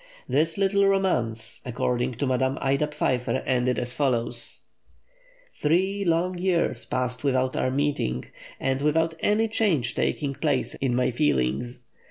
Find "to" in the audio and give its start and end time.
2.15-2.25